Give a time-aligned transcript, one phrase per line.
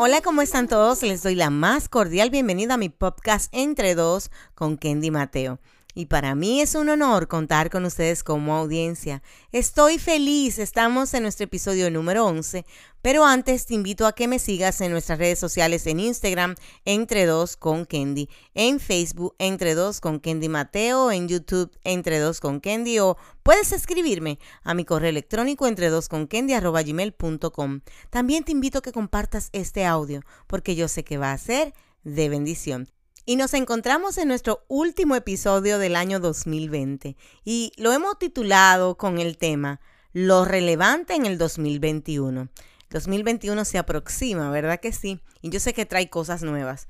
[0.00, 1.02] Hola, ¿cómo están todos?
[1.02, 5.58] Les doy la más cordial bienvenida a mi podcast Entre Dos con Kendi Mateo.
[5.94, 9.22] Y para mí es un honor contar con ustedes como audiencia.
[9.52, 12.64] Estoy feliz, estamos en nuestro episodio número 11,
[13.02, 16.54] pero antes te invito a que me sigas en nuestras redes sociales en Instagram,
[16.84, 22.40] Entre Dos con Kendi, en Facebook, Entre Dos con Kendi Mateo, en YouTube, Entre Dos
[22.40, 27.80] con Kendi, o puedes escribirme a mi correo electrónico entre dos con gmail.com.
[28.10, 31.72] También te invito a que compartas este audio, porque yo sé que va a ser
[32.04, 32.88] de bendición.
[33.28, 39.18] Y nos encontramos en nuestro último episodio del año 2020 y lo hemos titulado con
[39.18, 39.82] el tema
[40.14, 42.48] Lo relevante en el 2021.
[42.88, 45.20] 2021 se aproxima, ¿verdad que sí?
[45.42, 46.88] Y yo sé que trae cosas nuevas.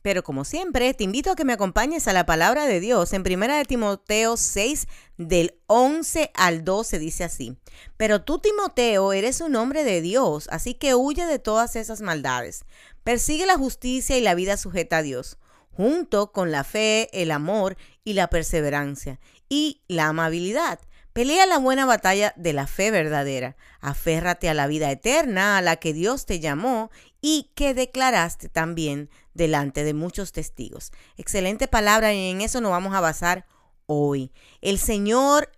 [0.00, 3.12] Pero como siempre, te invito a que me acompañes a la palabra de Dios.
[3.12, 4.88] En 1 de Timoteo 6,
[5.18, 7.58] del 11 al 12 dice así.
[7.98, 12.64] Pero tú, Timoteo, eres un hombre de Dios, así que huye de todas esas maldades.
[13.02, 15.36] Persigue la justicia y la vida sujeta a Dios
[15.76, 20.80] junto con la fe, el amor y la perseverancia y la amabilidad.
[21.12, 23.56] Pelea la buena batalla de la fe verdadera.
[23.80, 29.10] Aférrate a la vida eterna a la que Dios te llamó y que declaraste también
[29.32, 30.92] delante de muchos testigos.
[31.16, 33.46] Excelente palabra y en eso nos vamos a basar
[33.86, 34.32] hoy.
[34.60, 35.52] El Señor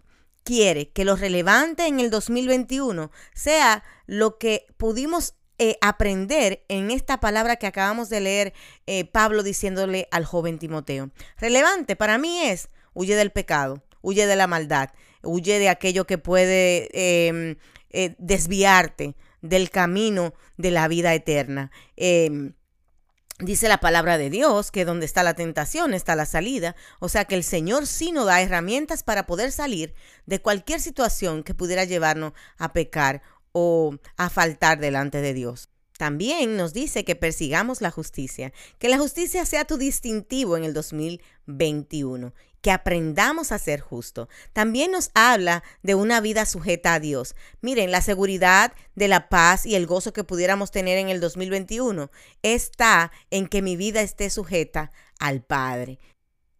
[0.44, 7.18] quiere que lo relevante en el 2021 sea lo que pudimos eh, aprender en esta
[7.18, 8.52] palabra que acabamos de leer
[8.86, 11.10] eh, Pablo diciéndole al joven Timoteo.
[11.38, 14.90] Relevante para mí es, huye del pecado, huye de la maldad,
[15.22, 17.56] huye de aquello que puede em,
[17.90, 21.70] eh, desviarte del camino de la vida eterna.
[21.96, 22.52] Em,
[23.38, 26.76] dice la palabra de Dios que donde está la tentación está la salida.
[27.00, 29.94] O sea que el Señor sí nos da herramientas para poder salir
[30.26, 33.22] de cualquier situación que pudiera llevarnos a pecar
[33.58, 35.70] o a faltar delante de Dios.
[35.96, 40.74] También nos dice que persigamos la justicia, que la justicia sea tu distintivo en el
[40.74, 44.28] 2021, que aprendamos a ser justo.
[44.52, 47.34] También nos habla de una vida sujeta a Dios.
[47.62, 52.10] Miren, la seguridad de la paz y el gozo que pudiéramos tener en el 2021
[52.42, 55.98] está en que mi vida esté sujeta al Padre.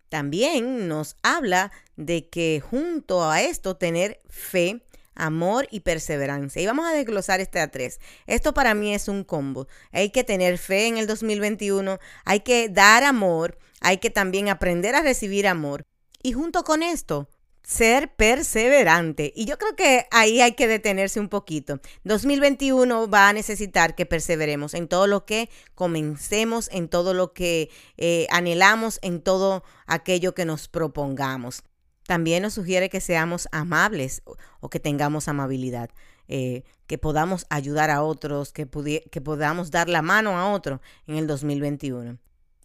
[0.09, 4.85] También nos habla de que junto a esto tener fe,
[5.16, 6.62] amor y perseverancia.
[6.62, 8.00] Y vamos a desglosar este a tres.
[8.27, 9.66] Esto para mí es un combo.
[9.93, 14.94] Hay que tener fe en el 2021, hay que dar amor, hay que también aprender
[14.94, 15.84] a recibir amor.
[16.22, 17.28] Y junto con esto,
[17.66, 19.32] ser perseverante.
[19.34, 21.81] Y yo creo que ahí hay que detenerse un poquito.
[22.04, 27.71] 2021 va a necesitar que perseveremos en todo lo que comencemos, en todo lo que
[27.97, 31.65] eh, anhelamos, en todo aquello que nos propongamos.
[32.06, 34.22] También nos sugiere que seamos amables
[34.61, 35.91] o que tengamos amabilidad,
[36.28, 38.69] eh, que podamos ayudar a otros, que,
[39.11, 42.19] que podamos dar la mano a otro en el 2021.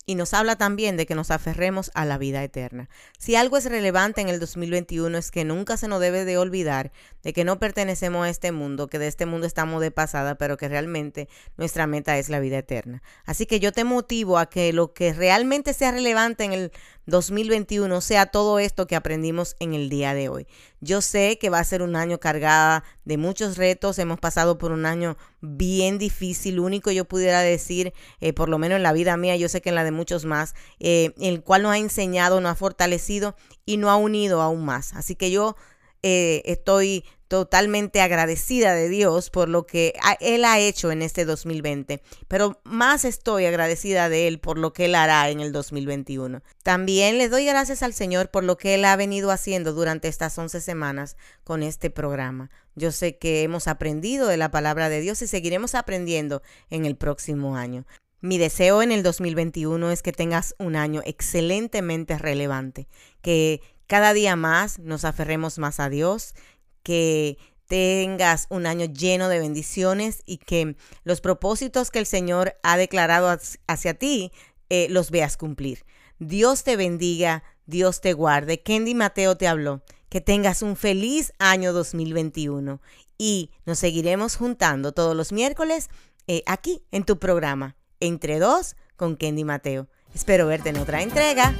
[0.08, 2.90] Y nos habla también de que nos aferremos a la vida eterna.
[3.20, 6.92] Si algo es relevante en el 2021 es que nunca se nos debe de olvidar
[7.22, 10.58] de que no pertenecemos a este mundo, que de este mundo estamos de pasada, pero
[10.58, 13.04] que realmente nuestra meta es la vida eterna.
[13.26, 16.72] Así que yo te motivo a que lo que realmente sea relevante en el
[17.12, 20.48] 2021 sea todo esto que aprendimos en el día de hoy.
[20.80, 24.72] Yo sé que va a ser un año cargada de muchos retos, hemos pasado por
[24.72, 29.16] un año bien difícil, único yo pudiera decir, eh, por lo menos en la vida
[29.18, 32.42] mía, yo sé que en la de muchos más, eh, el cual nos ha enseñado,
[32.42, 33.36] nos ha fortalecido
[33.66, 34.94] y nos ha unido aún más.
[34.94, 35.56] Así que yo
[36.04, 42.04] eh, estoy totalmente agradecida de Dios por lo que Él ha hecho en este 2020,
[42.28, 46.42] pero más estoy agradecida de Él por lo que Él hará en el 2021.
[46.62, 50.38] También le doy gracias al Señor por lo que Él ha venido haciendo durante estas
[50.38, 52.50] 11 semanas con este programa.
[52.76, 56.98] Yo sé que hemos aprendido de la palabra de Dios y seguiremos aprendiendo en el
[56.98, 57.86] próximo año.
[58.20, 62.90] Mi deseo en el 2021 es que tengas un año excelentemente relevante,
[63.22, 66.34] que cada día más nos aferremos más a Dios,
[66.82, 67.38] que
[67.68, 73.38] tengas un año lleno de bendiciones y que los propósitos que el Señor ha declarado
[73.68, 74.32] hacia ti
[74.70, 75.84] eh, los veas cumplir.
[76.20, 78.62] Dios te bendiga, Dios te guarde.
[78.62, 79.84] Kendi Mateo te habló.
[80.08, 82.80] Que tengas un feliz año 2021
[83.18, 85.90] y nos seguiremos juntando todos los miércoles
[86.28, 89.90] eh, aquí en tu programa Entre dos con Kendi Mateo.
[90.16, 91.54] Espero verte en otra entrega.